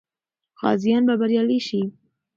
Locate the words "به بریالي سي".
1.07-1.81